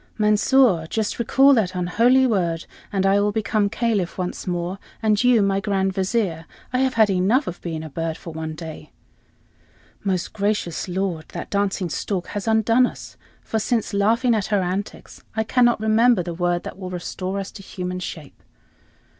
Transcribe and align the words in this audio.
"Mansor, 0.17 0.87
just 0.89 1.19
recall 1.19 1.53
that 1.53 1.75
unholy 1.75 2.25
word, 2.25 2.65
and 2.91 3.05
I 3.05 3.19
will 3.19 3.31
become 3.31 3.69
Caliph 3.69 4.17
once 4.17 4.47
more, 4.47 4.79
and 4.99 5.23
you 5.23 5.43
my 5.43 5.59
Grand 5.59 5.93
Vizier. 5.93 6.47
I 6.73 6.79
have 6.79 6.95
had 6.95 7.11
enough 7.11 7.45
of 7.45 7.61
being 7.61 7.83
a 7.83 7.89
bird 7.91 8.17
for 8.17 8.33
one 8.33 8.55
day." 8.55 8.89
"Most 10.03 10.33
gracious 10.33 10.87
lord, 10.87 11.25
that 11.33 11.51
dancing 11.51 11.91
stork 11.91 12.25
has 12.29 12.47
undone 12.47 12.87
us, 12.87 13.15
for, 13.43 13.59
since 13.59 13.93
laughing 13.93 14.33
at 14.33 14.47
her 14.47 14.63
antics, 14.63 15.23
I 15.35 15.43
cannot 15.43 15.79
remember 15.79 16.23
the 16.23 16.33
word 16.33 16.63
that 16.63 16.79
will 16.79 16.89
restore 16.89 17.37
us 17.39 17.51
to 17.51 17.61
human 17.61 17.99
shape." 17.99 18.41